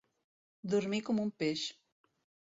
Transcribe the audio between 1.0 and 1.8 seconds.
com un peix.